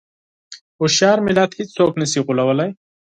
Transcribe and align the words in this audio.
هوښیار 0.79 1.17
ملت 1.27 1.51
هېڅوک 1.59 1.91
نه 2.01 2.05
شي 2.11 2.19
غولوی. 2.25 2.69